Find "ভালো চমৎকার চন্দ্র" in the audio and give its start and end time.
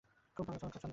0.47-0.89